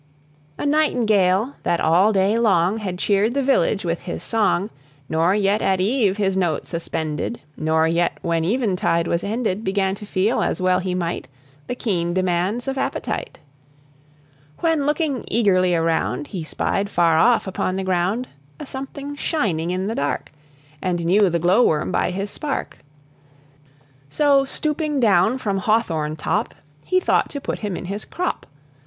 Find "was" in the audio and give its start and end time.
9.05-9.23